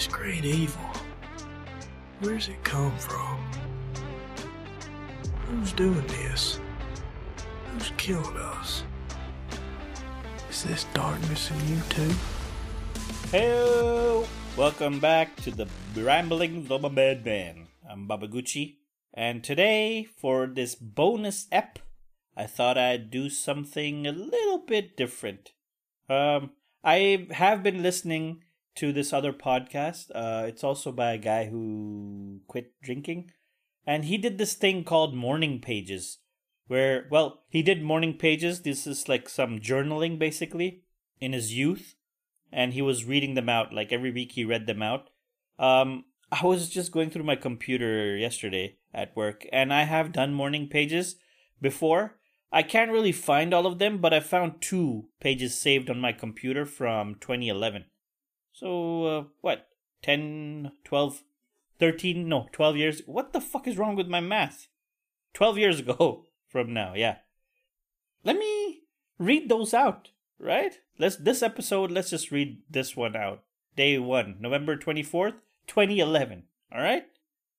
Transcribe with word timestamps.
This 0.00 0.06
great 0.06 0.46
evil, 0.46 0.90
where's 2.20 2.48
it 2.48 2.64
come 2.64 2.96
from? 2.96 3.38
Who's 5.44 5.74
doing 5.74 6.06
this? 6.06 6.58
Who's 7.66 7.92
killing 7.98 8.34
us? 8.38 8.82
Is 10.48 10.62
this 10.62 10.84
darkness 10.94 11.50
in 11.50 11.68
you 11.68 11.82
too? 11.90 12.14
Hello! 13.30 14.26
Welcome 14.56 15.00
back 15.00 15.36
to 15.42 15.50
the 15.50 15.68
Ramblings 15.94 16.70
of 16.70 16.82
a 16.82 16.88
Madman. 16.88 17.66
I'm 17.86 18.08
Babaguchi, 18.08 18.76
and 19.12 19.44
today, 19.44 20.04
for 20.04 20.46
this 20.46 20.74
bonus 20.74 21.46
ep, 21.52 21.78
I 22.34 22.46
thought 22.46 22.78
I'd 22.78 23.10
do 23.10 23.28
something 23.28 24.06
a 24.06 24.12
little 24.12 24.64
bit 24.66 24.96
different. 24.96 25.52
Um, 26.08 26.52
I 26.82 27.26
have 27.32 27.62
been 27.62 27.82
listening 27.82 28.44
to 28.76 28.92
this 28.92 29.12
other 29.12 29.32
podcast. 29.32 30.10
Uh, 30.14 30.46
it's 30.46 30.64
also 30.64 30.92
by 30.92 31.12
a 31.12 31.18
guy 31.18 31.46
who 31.46 32.40
quit 32.46 32.72
drinking. 32.82 33.30
And 33.86 34.04
he 34.04 34.18
did 34.18 34.38
this 34.38 34.54
thing 34.54 34.84
called 34.84 35.14
morning 35.14 35.60
pages, 35.60 36.18
where, 36.66 37.06
well, 37.10 37.42
he 37.48 37.62
did 37.62 37.82
morning 37.82 38.14
pages. 38.14 38.62
This 38.62 38.86
is 38.86 39.08
like 39.08 39.28
some 39.28 39.58
journaling 39.58 40.18
basically 40.18 40.82
in 41.18 41.32
his 41.32 41.54
youth. 41.54 41.94
And 42.52 42.72
he 42.72 42.82
was 42.82 43.04
reading 43.04 43.34
them 43.34 43.48
out. 43.48 43.72
Like 43.72 43.92
every 43.92 44.10
week 44.10 44.32
he 44.32 44.44
read 44.44 44.66
them 44.66 44.82
out. 44.82 45.10
Um, 45.58 46.04
I 46.32 46.46
was 46.46 46.68
just 46.68 46.92
going 46.92 47.10
through 47.10 47.24
my 47.24 47.34
computer 47.34 48.16
yesterday 48.16 48.76
at 48.94 49.16
work, 49.16 49.46
and 49.52 49.72
I 49.74 49.82
have 49.82 50.12
done 50.12 50.32
morning 50.32 50.68
pages 50.68 51.16
before. 51.60 52.18
I 52.52 52.62
can't 52.62 52.92
really 52.92 53.12
find 53.12 53.52
all 53.52 53.66
of 53.66 53.78
them, 53.78 53.98
but 53.98 54.14
I 54.14 54.20
found 54.20 54.60
two 54.60 55.08
pages 55.20 55.58
saved 55.58 55.90
on 55.90 56.00
my 56.00 56.12
computer 56.12 56.66
from 56.66 57.16
2011. 57.16 57.84
So, 58.60 59.04
uh, 59.06 59.24
what? 59.40 59.68
10, 60.02 60.72
12, 60.84 61.22
13, 61.78 62.28
no, 62.28 62.46
12 62.52 62.76
years. 62.76 63.02
What 63.06 63.32
the 63.32 63.40
fuck 63.40 63.66
is 63.66 63.78
wrong 63.78 63.96
with 63.96 64.06
my 64.06 64.20
math? 64.20 64.68
12 65.32 65.56
years 65.56 65.80
ago 65.80 66.26
from 66.46 66.74
now, 66.74 66.92
yeah. 66.94 67.16
Let 68.22 68.36
me 68.36 68.82
read 69.18 69.48
those 69.48 69.72
out, 69.72 70.10
right? 70.38 70.78
Let's 70.98 71.16
this 71.16 71.42
episode, 71.42 71.90
let's 71.90 72.10
just 72.10 72.30
read 72.30 72.58
this 72.68 72.94
one 72.94 73.16
out. 73.16 73.44
Day 73.76 73.98
1, 73.98 74.36
November 74.40 74.76
24th, 74.76 75.36
2011. 75.66 76.42
All 76.70 76.82
right? 76.82 77.04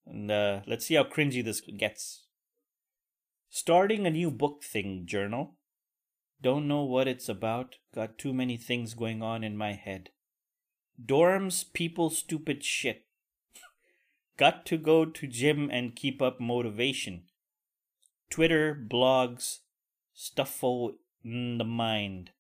And 0.06 0.30
uh, 0.30 0.62
let's 0.68 0.86
see 0.86 0.94
how 0.94 1.04
cringy 1.04 1.44
this 1.44 1.62
gets. 1.62 2.28
Starting 3.50 4.06
a 4.06 4.12
new 4.12 4.30
book 4.30 4.64
thing 4.64 5.08
journal. 5.08 5.56
Don't 6.44 6.68
know 6.68 6.84
what 6.84 7.08
it's 7.08 7.28
about. 7.28 7.78
Got 7.96 8.20
too 8.20 8.34
many 8.34 8.56
things 8.56 8.94
going 8.94 9.24
on 9.24 9.44
in 9.44 9.58
my 9.58 9.74
head. 9.74 10.12
Dorms, 11.04 11.66
people, 11.74 12.10
stupid 12.10 12.64
shit. 12.64 13.06
Got 14.38 14.66
to 14.68 14.78
go 14.78 15.06
to 15.06 15.28
gym 15.28 15.70
and 15.72 15.96
keep 15.96 16.22
up 16.22 16.40
motivation. 16.40 17.24
Twitter, 18.30 18.76
blogs, 18.76 19.60
stuffo 20.14 20.96
in 21.24 21.58
the 21.58 21.64
mind. 21.64 22.32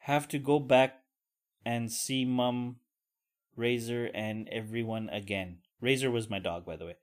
Have 0.00 0.28
to 0.28 0.38
go 0.38 0.58
back 0.58 1.02
and 1.64 1.90
see 1.90 2.24
mum, 2.24 2.76
Razor, 3.56 4.10
and 4.14 4.48
everyone 4.50 5.08
again. 5.10 5.58
Razor 5.80 6.10
was 6.10 6.30
my 6.30 6.38
dog, 6.38 6.64
by 6.64 6.76
the 6.76 6.86
way. 6.86 6.96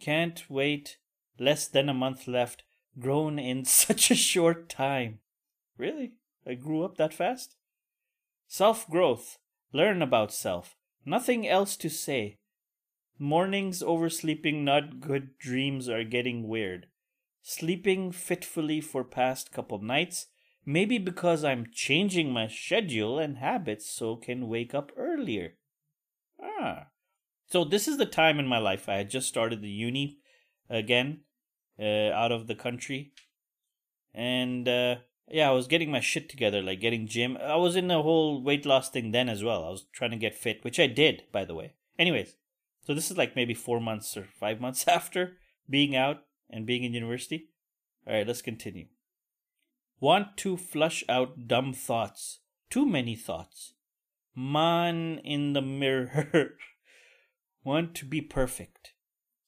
Can't 0.00 0.42
wait. 0.50 0.98
Less 1.38 1.66
than 1.66 1.88
a 1.88 1.94
month 1.94 2.26
left. 2.26 2.64
Grown 2.98 3.38
in 3.38 3.64
such 3.66 4.10
a 4.10 4.14
short 4.14 4.68
time. 4.68 5.20
Really? 5.78 6.12
I 6.46 6.54
grew 6.54 6.84
up 6.84 6.96
that 6.96 7.14
fast? 7.14 7.56
Self 8.48 8.88
growth. 8.88 9.38
Learn 9.72 10.02
about 10.02 10.32
self. 10.32 10.76
Nothing 11.04 11.48
else 11.48 11.76
to 11.76 11.88
say. 11.88 12.38
Mornings 13.18 13.82
oversleeping, 13.82 14.64
not 14.64 15.00
good 15.00 15.38
dreams 15.38 15.88
are 15.88 16.04
getting 16.04 16.46
weird. 16.46 16.86
Sleeping 17.42 18.12
fitfully 18.12 18.80
for 18.80 19.02
past 19.04 19.52
couple 19.52 19.80
nights, 19.80 20.26
maybe 20.64 20.98
because 20.98 21.42
I'm 21.44 21.66
changing 21.72 22.32
my 22.32 22.48
schedule 22.48 23.18
and 23.18 23.38
habits 23.38 23.90
so 23.90 24.16
can 24.16 24.48
wake 24.48 24.74
up 24.74 24.92
earlier. 24.96 25.54
Ah. 26.40 26.88
So 27.46 27.64
this 27.64 27.88
is 27.88 27.98
the 27.98 28.06
time 28.06 28.38
in 28.38 28.46
my 28.46 28.58
life 28.58 28.88
I 28.88 28.94
had 28.94 29.10
just 29.10 29.28
started 29.28 29.60
the 29.60 29.68
uni 29.68 30.18
again, 30.70 31.20
uh, 31.78 32.10
out 32.10 32.32
of 32.32 32.46
the 32.46 32.54
country. 32.54 33.12
And 34.14 34.68
uh, 34.68 34.96
yeah, 35.32 35.48
I 35.48 35.52
was 35.52 35.66
getting 35.66 35.90
my 35.90 36.00
shit 36.00 36.28
together, 36.28 36.62
like 36.62 36.80
getting 36.80 37.06
gym. 37.06 37.38
I 37.38 37.56
was 37.56 37.74
in 37.74 37.88
the 37.88 38.02
whole 38.02 38.42
weight 38.42 38.66
loss 38.66 38.90
thing 38.90 39.12
then 39.12 39.30
as 39.30 39.42
well. 39.42 39.64
I 39.64 39.70
was 39.70 39.86
trying 39.90 40.10
to 40.10 40.18
get 40.18 40.34
fit, 40.34 40.62
which 40.62 40.78
I 40.78 40.86
did, 40.86 41.24
by 41.32 41.46
the 41.46 41.54
way. 41.54 41.72
Anyways, 41.98 42.36
so 42.86 42.92
this 42.92 43.10
is 43.10 43.16
like 43.16 43.34
maybe 43.34 43.54
four 43.54 43.80
months 43.80 44.14
or 44.14 44.24
five 44.24 44.60
months 44.60 44.86
after 44.88 45.38
being 45.70 45.96
out 45.96 46.24
and 46.50 46.66
being 46.66 46.84
in 46.84 46.92
university. 46.92 47.48
All 48.06 48.12
right, 48.12 48.26
let's 48.26 48.42
continue. 48.42 48.88
Want 50.00 50.36
to 50.38 50.58
flush 50.58 51.02
out 51.08 51.48
dumb 51.48 51.72
thoughts, 51.72 52.40
too 52.68 52.84
many 52.84 53.16
thoughts. 53.16 53.72
Man 54.36 55.18
in 55.24 55.54
the 55.54 55.62
mirror. 55.62 56.56
Want 57.64 57.94
to 57.96 58.04
be 58.04 58.20
perfect. 58.20 58.92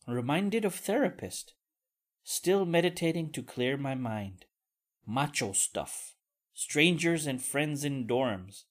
Reminded 0.06 0.64
of 0.64 0.74
therapist. 0.74 1.54
Still 2.22 2.64
meditating 2.64 3.32
to 3.32 3.42
clear 3.42 3.76
my 3.76 3.94
mind 3.94 4.44
macho 5.06 5.52
stuff, 5.52 6.14
strangers 6.52 7.26
and 7.26 7.42
friends 7.42 7.84
in 7.84 8.06
dorms. 8.06 8.64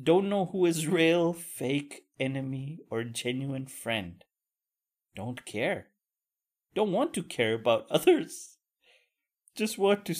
Don't 0.00 0.28
know 0.28 0.46
who 0.46 0.66
is 0.66 0.86
real, 0.86 1.32
fake, 1.32 2.04
enemy, 2.20 2.78
or 2.90 3.02
genuine 3.04 3.66
friend. 3.66 4.24
Don't 5.16 5.44
care. 5.44 5.88
Don't 6.74 6.92
want 6.92 7.12
to 7.14 7.22
care 7.22 7.54
about 7.54 7.86
others. 7.90 8.58
Just 9.56 9.78
want 9.78 10.04
to 10.06 10.14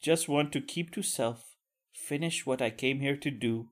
just 0.00 0.28
want 0.28 0.52
to 0.52 0.60
keep 0.62 0.90
to 0.92 1.02
self, 1.02 1.56
finish 1.92 2.46
what 2.46 2.62
I 2.62 2.70
came 2.70 3.00
here 3.00 3.16
to 3.16 3.30
do, 3.30 3.68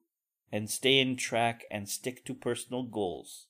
and 0.53 0.69
stay 0.69 0.99
in 0.99 1.17
track 1.17 1.65
and 1.71 1.89
stick 1.89 2.25
to 2.27 2.35
personal 2.35 2.83
goals. 2.83 3.47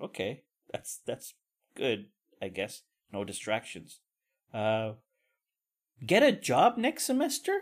Okay, 0.00 0.44
that's 0.72 1.00
that's 1.06 1.34
good, 1.74 2.06
I 2.40 2.48
guess. 2.48 2.82
No 3.12 3.24
distractions. 3.24 4.00
Uh 4.54 4.92
Get 6.04 6.22
a 6.22 6.32
job 6.32 6.76
next 6.76 7.04
semester? 7.04 7.60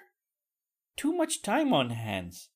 Too 0.97 1.12
much 1.12 1.43
time 1.43 1.72
on 1.72 1.91
hands. 1.91 2.49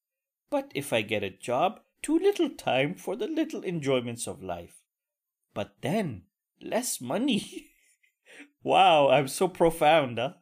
But 0.51 0.73
if 0.75 0.93
I 0.93 1.03
get 1.03 1.23
a 1.23 1.31
job, 1.31 1.81
too 2.03 2.19
little 2.19 2.51
time 2.51 2.95
for 2.95 3.17
the 3.17 3.27
little 3.27 3.63
enjoyments 3.63 4.27
of 4.27 4.43
life. 4.43 4.83
But 5.55 5.77
then, 5.83 6.23
less 6.61 7.01
money. 7.01 7.73
wow, 8.63 9.09
I'm 9.09 9.29
so 9.29 9.49
profound, 9.49 10.19
huh? 10.19 10.35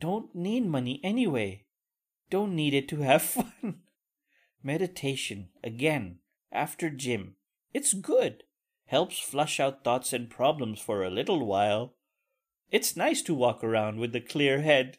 Don't 0.00 0.34
need 0.34 0.66
money 0.66 1.00
anyway. 1.02 1.64
Don't 2.30 2.54
need 2.54 2.74
it 2.74 2.88
to 2.88 3.00
have 3.00 3.22
fun. 3.62 3.80
Meditation, 4.62 5.48
again, 5.64 6.18
after 6.52 6.90
gym. 6.90 7.36
It's 7.72 7.94
good. 7.94 8.44
Helps 8.86 9.18
flush 9.18 9.60
out 9.60 9.84
thoughts 9.84 10.12
and 10.12 10.30
problems 10.30 10.80
for 10.80 11.02
a 11.02 11.10
little 11.10 11.44
while. 11.46 11.94
It's 12.70 12.96
nice 12.96 13.22
to 13.22 13.34
walk 13.34 13.64
around 13.64 13.98
with 13.98 14.14
a 14.14 14.20
clear 14.20 14.60
head. 14.60 14.98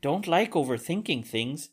Don't 0.00 0.26
like 0.26 0.52
overthinking 0.52 1.26
things. 1.26 1.70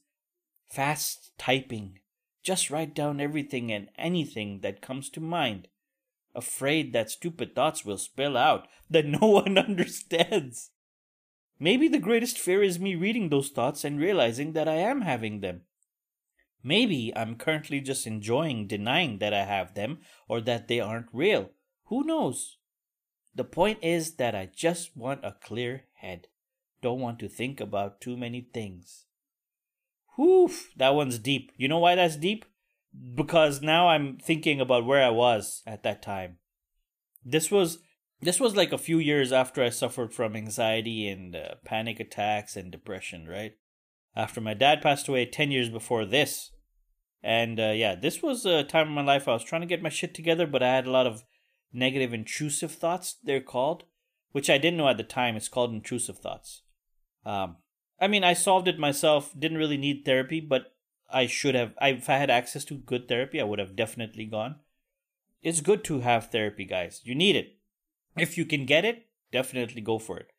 Fast 0.69 1.31
typing. 1.37 1.99
Just 2.43 2.69
write 2.69 2.93
down 2.93 3.21
everything 3.21 3.71
and 3.71 3.89
anything 3.97 4.59
that 4.61 4.81
comes 4.81 5.09
to 5.11 5.21
mind. 5.21 5.69
Afraid 6.35 6.91
that 6.91 7.09
stupid 7.09 7.55
thoughts 7.55 7.85
will 7.85 7.97
spill 7.97 8.35
out, 8.35 8.67
that 8.89 9.05
no 9.21 9.27
one 9.27 9.57
understands. 9.57 10.71
Maybe 11.59 11.87
the 11.87 11.99
greatest 11.99 12.37
fear 12.37 12.61
is 12.61 12.77
me 12.77 12.95
reading 12.95 13.29
those 13.29 13.49
thoughts 13.49 13.85
and 13.85 13.99
realizing 13.99 14.51
that 14.51 14.67
I 14.67 14.75
am 14.75 15.01
having 15.01 15.39
them. 15.39 15.61
Maybe 16.61 17.13
I'm 17.15 17.37
currently 17.37 17.79
just 17.79 18.05
enjoying 18.05 18.67
denying 18.67 19.19
that 19.19 19.33
I 19.33 19.45
have 19.45 19.75
them 19.75 19.99
or 20.27 20.41
that 20.41 20.67
they 20.67 20.81
aren't 20.81 21.07
real. 21.13 21.51
Who 21.85 22.03
knows? 22.03 22.57
The 23.35 23.43
point 23.43 23.79
is 23.81 24.15
that 24.15 24.33
I 24.33 24.49
just 24.55 24.95
want 24.95 25.25
a 25.25 25.35
clear 25.43 25.83
head. 25.95 26.27
Don't 26.81 27.01
want 27.01 27.19
to 27.19 27.27
think 27.27 27.59
about 27.59 27.99
too 27.99 28.15
many 28.15 28.41
things. 28.41 29.05
Whew, 30.15 30.51
that 30.77 30.95
one's 30.95 31.19
deep. 31.19 31.51
You 31.57 31.67
know 31.67 31.79
why 31.79 31.95
that's 31.95 32.15
deep? 32.15 32.45
Because 33.13 33.61
now 33.61 33.89
I'm 33.89 34.17
thinking 34.17 34.61
about 34.61 34.85
where 34.85 35.03
I 35.03 35.09
was 35.09 35.61
at 35.67 35.83
that 35.83 36.01
time. 36.01 36.37
This 37.25 37.51
was 37.51 37.79
this 38.21 38.39
was 38.39 38.55
like 38.55 38.71
a 38.71 38.77
few 38.77 38.97
years 38.97 39.33
after 39.33 39.61
I 39.61 39.69
suffered 39.69 40.13
from 40.13 40.35
anxiety 40.35 41.07
and 41.09 41.35
uh, 41.35 41.55
panic 41.65 41.99
attacks 41.99 42.55
and 42.55 42.71
depression, 42.71 43.27
right? 43.27 43.53
After 44.15 44.39
my 44.39 44.53
dad 44.53 44.81
passed 44.81 45.09
away 45.09 45.25
10 45.25 45.51
years 45.51 45.69
before 45.69 46.05
this. 46.05 46.51
And 47.21 47.59
uh, 47.59 47.73
yeah, 47.75 47.95
this 47.95 48.23
was 48.23 48.45
a 48.45 48.63
time 48.63 48.87
in 48.87 48.93
my 48.93 49.03
life 49.03 49.27
I 49.27 49.33
was 49.33 49.43
trying 49.43 49.61
to 49.61 49.67
get 49.67 49.81
my 49.81 49.89
shit 49.89 50.13
together, 50.13 50.47
but 50.47 50.63
I 50.63 50.73
had 50.73 50.87
a 50.87 50.91
lot 50.91 51.05
of 51.05 51.23
negative 51.75 52.13
intrusive 52.13 52.71
thoughts 52.71 53.17
they're 53.23 53.41
called 53.41 53.83
which 54.31 54.49
i 54.49 54.57
didn't 54.57 54.77
know 54.77 54.89
at 54.89 54.97
the 54.97 55.03
time 55.03 55.35
it's 55.35 55.49
called 55.49 55.73
intrusive 55.73 56.17
thoughts 56.17 56.61
um, 57.25 57.57
i 57.99 58.07
mean 58.07 58.23
i 58.23 58.33
solved 58.33 58.67
it 58.67 58.79
myself 58.79 59.33
didn't 59.37 59.57
really 59.57 59.77
need 59.77 60.03
therapy 60.05 60.39
but 60.39 60.75
I 61.09 61.27
should 61.27 61.55
have. 61.55 61.73
If 61.81 62.09
I 62.09 62.17
had 62.17 62.29
access 62.29 62.65
to 62.65 62.75
good 62.75 63.07
therapy, 63.07 63.39
I 63.39 63.43
would 63.43 63.59
have 63.59 63.75
definitely 63.75 64.25
gone. 64.25 64.55
It's 65.41 65.61
good 65.61 65.83
to 65.85 65.99
have 65.99 66.31
therapy, 66.31 66.65
guys. 66.65 67.01
You 67.03 67.15
need 67.15 67.35
it. 67.35 67.57
If 68.17 68.37
you 68.37 68.45
can 68.45 68.65
get 68.65 68.85
it, 68.85 69.07
definitely 69.31 69.81
go 69.81 69.99
for 69.99 70.17
it. 70.17 70.31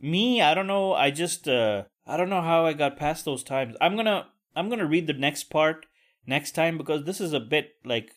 Me, 0.00 0.40
I 0.40 0.54
don't 0.54 0.66
know. 0.66 0.94
I 0.94 1.10
just, 1.10 1.48
uh, 1.48 1.84
I 2.06 2.16
don't 2.16 2.30
know 2.30 2.42
how 2.42 2.64
I 2.64 2.72
got 2.72 2.96
past 2.96 3.24
those 3.24 3.42
times. 3.42 3.76
I'm 3.80 3.96
gonna, 3.96 4.28
I'm 4.54 4.68
gonna 4.68 4.86
read 4.86 5.06
the 5.06 5.12
next 5.12 5.44
part 5.44 5.86
next 6.26 6.52
time 6.52 6.78
because 6.78 7.04
this 7.04 7.20
is 7.20 7.32
a 7.32 7.40
bit 7.40 7.72
like 7.84 8.12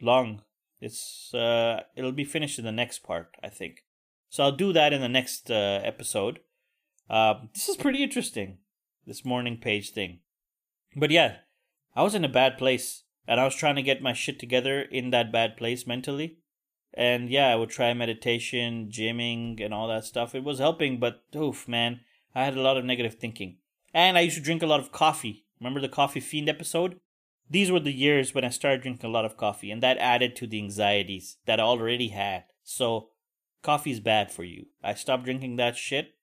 long. 0.00 0.42
It's, 0.84 1.32
uh, 1.32 1.80
it'll 1.96 2.12
be 2.12 2.24
finished 2.24 2.58
in 2.58 2.64
the 2.66 2.72
next 2.72 2.98
part, 2.98 3.36
I 3.42 3.48
think. 3.48 3.84
So 4.28 4.42
I'll 4.42 4.52
do 4.52 4.72
that 4.74 4.92
in 4.92 5.00
the 5.00 5.08
next 5.08 5.50
uh, 5.50 5.80
episode. 5.82 6.40
Uh, 7.08 7.34
this 7.54 7.68
is 7.68 7.76
pretty 7.76 8.02
interesting. 8.02 8.58
This 9.06 9.24
morning 9.24 9.56
page 9.56 9.90
thing. 9.90 10.20
But 10.94 11.10
yeah, 11.10 11.36
I 11.96 12.02
was 12.02 12.14
in 12.14 12.24
a 12.24 12.28
bad 12.28 12.58
place 12.58 13.04
and 13.26 13.40
I 13.40 13.44
was 13.44 13.54
trying 13.54 13.76
to 13.76 13.82
get 13.82 14.02
my 14.02 14.12
shit 14.12 14.38
together 14.38 14.82
in 14.82 15.10
that 15.10 15.32
bad 15.32 15.56
place 15.56 15.86
mentally. 15.86 16.38
And 16.92 17.30
yeah, 17.30 17.48
I 17.48 17.56
would 17.56 17.70
try 17.70 17.92
meditation, 17.94 18.90
gymming, 18.92 19.64
and 19.64 19.72
all 19.72 19.88
that 19.88 20.04
stuff. 20.04 20.34
It 20.34 20.44
was 20.44 20.58
helping, 20.58 21.00
but 21.00 21.22
oof, 21.34 21.66
man, 21.66 22.00
I 22.34 22.44
had 22.44 22.56
a 22.56 22.62
lot 22.62 22.76
of 22.76 22.84
negative 22.84 23.14
thinking. 23.14 23.56
And 23.92 24.18
I 24.18 24.20
used 24.20 24.36
to 24.36 24.42
drink 24.42 24.62
a 24.62 24.66
lot 24.66 24.80
of 24.80 24.92
coffee. 24.92 25.46
Remember 25.60 25.80
the 25.80 25.88
Coffee 25.88 26.20
Fiend 26.20 26.48
episode? 26.48 27.00
These 27.48 27.70
were 27.70 27.80
the 27.80 27.92
years 27.92 28.34
when 28.34 28.44
I 28.44 28.48
started 28.48 28.82
drinking 28.82 29.08
a 29.08 29.12
lot 29.12 29.24
of 29.24 29.36
coffee, 29.36 29.70
and 29.70 29.82
that 29.82 29.98
added 29.98 30.34
to 30.36 30.46
the 30.46 30.58
anxieties 30.58 31.36
that 31.46 31.60
I 31.60 31.62
already 31.62 32.08
had. 32.08 32.44
So, 32.62 33.10
coffee's 33.62 34.00
bad 34.00 34.30
for 34.30 34.44
you. 34.44 34.66
I 34.82 34.94
stopped 34.94 35.24
drinking 35.24 35.56
that 35.56 35.76
shit, 35.76 36.14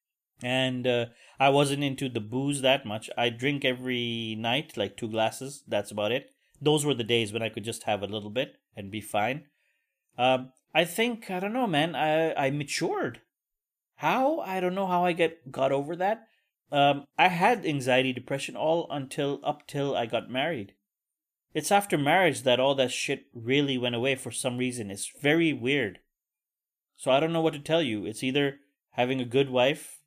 and 0.42 0.88
uh, 0.88 1.06
I 1.40 1.50
wasn't 1.50 1.84
into 1.84 2.10
the 2.10 2.20
booze 2.20 2.62
that 2.62 2.86
much. 2.86 3.10
I 3.18 3.30
drink 3.30 3.64
every 3.64 4.36
night, 4.38 4.76
like 4.76 4.98
two 4.98 5.10
glasses. 5.10 5.64
That's 5.68 5.92
about 5.92 6.12
it. 6.12 6.32
Those 6.60 6.86
were 6.86 6.94
the 6.94 7.04
days 7.04 7.32
when 7.32 7.44
I 7.44 7.50
could 7.50 7.64
just 7.64 7.84
have 7.84 8.02
a 8.02 8.08
little 8.08 8.30
bit 8.30 8.58
and 8.76 8.92
be 8.92 9.02
fine. 9.02 9.46
Um, 10.18 10.52
I 10.74 10.86
think 10.86 11.30
I 11.30 11.40
don't 11.40 11.54
know, 11.54 11.68
man. 11.68 11.96
I 11.96 12.34
I 12.34 12.52
matured. 12.52 13.22
How 13.96 14.40
I 14.40 14.60
don't 14.60 14.76
know 14.76 14.88
how 14.88 15.06
I 15.06 15.14
get 15.14 15.52
got 15.52 15.72
over 15.72 15.96
that. 15.96 16.28
Um, 16.72 17.06
I 17.18 17.28
had 17.28 17.66
anxiety, 17.66 18.14
depression 18.14 18.56
all 18.56 18.88
until 18.90 19.40
up 19.44 19.68
till 19.68 19.96
I 19.96 20.06
got 20.06 20.30
married. 20.30 20.74
It's 21.54 21.72
after 21.72 21.98
marriage 21.98 22.44
that 22.44 22.60
all 22.60 22.76
that 22.76 22.92
shit 22.92 23.26
really 23.34 23.78
went 23.78 23.96
away 23.96 24.16
for 24.16 24.32
some 24.32 24.58
reason. 24.58 24.90
It's 24.90 25.12
very 25.22 25.52
weird. 25.52 26.00
So 26.96 27.12
I 27.12 27.20
don't 27.20 27.34
know 27.34 27.42
what 27.42 27.54
to 27.54 27.60
tell 27.60 27.82
you. 27.82 28.06
It's 28.06 28.24
either 28.24 28.60
having 28.92 29.20
a 29.20 29.26
good 29.26 29.50
wife, 29.50 30.00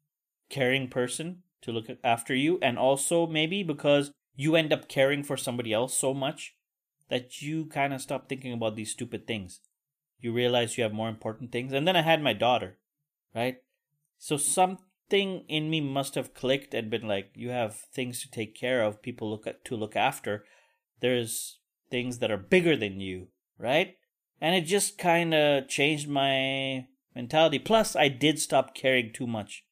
caring 0.49 0.89
person 0.89 1.43
to 1.63 1.73
look 1.73 1.87
after 2.03 2.35
you, 2.35 2.59
and 2.63 2.79
also 2.79 3.27
maybe 3.27 3.63
because 3.63 4.13
you 4.37 4.57
end 4.57 4.73
up 4.73 4.89
caring 4.89 5.23
for 5.23 5.37
somebody 5.37 5.73
else 5.73 5.97
so 5.97 6.15
much 6.15 6.55
that 7.09 7.43
you 7.43 7.67
kind 7.67 7.93
of 7.93 8.01
stop 8.01 8.29
thinking 8.29 8.53
about 8.53 8.77
these 8.77 8.91
stupid 8.91 9.27
things. 9.27 9.61
You 10.19 10.33
realize 10.33 10.79
you 10.79 10.85
have 10.85 10.93
more 10.93 11.09
important 11.09 11.53
things. 11.53 11.73
And 11.73 11.87
then 11.87 11.97
I 11.97 12.03
had 12.03 12.23
my 12.23 12.33
daughter, 12.33 12.79
right? 13.35 13.59
So 14.19 14.37
something 14.37 15.45
in 15.49 15.69
me 15.69 15.81
must 15.81 16.15
have 16.15 16.33
clicked 16.33 16.73
and 16.73 16.91
been 16.91 17.07
like, 17.07 17.31
you 17.35 17.51
have 17.51 17.77
things 17.77 18.23
to 18.23 18.31
take 18.31 18.55
care 18.55 18.83
of, 18.83 19.03
people 19.03 19.31
look 19.31 19.47
at, 19.47 19.65
to 19.67 19.77
look 19.77 19.97
after. 19.97 20.45
There's 21.01 21.59
things 21.91 22.19
that 22.19 22.31
are 22.31 22.37
bigger 22.39 22.77
than 22.77 23.01
you, 23.01 23.29
right? 23.59 23.97
And 24.41 24.55
it 24.55 24.63
just 24.63 24.99
kind 24.99 25.35
of 25.35 25.69
changed 25.69 26.09
my 26.09 26.87
mentality. 27.15 27.59
Plus, 27.59 27.95
I 27.97 28.09
did 28.09 28.39
stop 28.39 28.75
caring 28.75 29.13
too 29.13 29.27
much. 29.27 29.65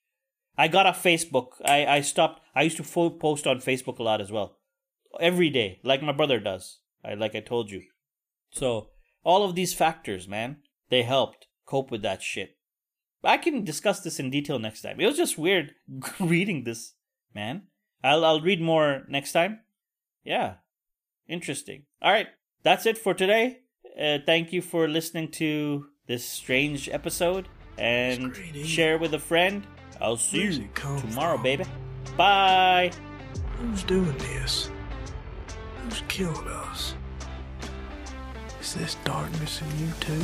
I 0.57 0.69
got 0.69 0.87
off 0.87 1.03
Facebook. 1.03 1.47
I, 1.65 1.87
I 1.87 2.01
stopped. 2.01 2.41
I 2.55 2.63
used 2.63 2.77
to 2.77 3.11
post 3.11 3.47
on 3.47 3.59
Facebook 3.59 3.99
a 3.99 4.03
lot 4.03 4.21
as 4.21 4.31
well. 4.31 4.59
Every 5.21 5.51
day, 5.51 5.81
like 5.83 6.03
my 6.03 6.13
brother 6.13 6.41
does. 6.41 6.81
I, 7.05 7.15
like 7.15 7.35
I 7.35 7.41
told 7.41 7.71
you. 7.71 7.83
So, 8.51 8.91
all 9.25 9.45
of 9.45 9.55
these 9.55 9.75
factors, 9.75 10.29
man, 10.29 10.59
they 10.91 11.03
helped 11.03 11.47
cope 11.67 11.91
with 11.91 12.03
that 12.03 12.23
shit. 12.23 12.57
I 13.25 13.39
can 13.39 13.65
discuss 13.65 14.01
this 14.01 14.19
in 14.19 14.31
detail 14.31 14.59
next 14.59 14.83
time. 14.83 15.01
It 15.01 15.07
was 15.07 15.17
just 15.17 15.39
weird 15.39 15.73
reading 16.21 16.65
this, 16.65 16.95
man. 17.35 17.63
I'll 18.05 18.25
I'll 18.25 18.41
read 18.41 18.61
more 18.61 19.05
next 19.09 19.33
time. 19.33 19.61
Yeah. 20.25 20.55
Interesting. 21.32 21.84
All 22.02 22.12
right. 22.12 22.26
That's 22.62 22.84
it 22.84 22.99
for 22.99 23.14
today. 23.14 23.61
Uh, 23.99 24.19
thank 24.26 24.52
you 24.52 24.61
for 24.61 24.87
listening 24.87 25.29
to 25.32 25.87
this 26.06 26.25
strange 26.29 26.90
episode 26.90 27.49
and 27.79 28.37
share 28.64 28.99
with 28.99 29.14
a 29.14 29.19
friend. 29.19 29.67
I'll 29.99 30.19
see 30.19 30.43
you 30.43 30.69
tomorrow, 30.75 31.37
from? 31.37 31.43
baby. 31.43 31.64
Bye. 32.19 32.93
Who's 33.58 33.82
doing 33.84 34.17
this? 34.19 34.70
Who's 35.82 36.02
killed 36.08 36.46
us? 36.46 36.94
Is 38.61 38.75
this 38.75 38.96
darkness 39.05 39.62
in 39.62 39.87
you 39.87 39.93
too? 40.00 40.23